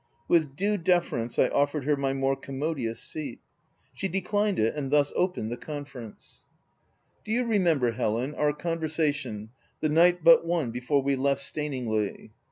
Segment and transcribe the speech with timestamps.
[0.27, 3.39] With due deference I offered her my more commo dious seat.
[3.93, 6.47] She declined it, and thus opened the conference:
[7.21, 12.31] "■ Do you remember, Helen, our conversation the night but one before we left Staningley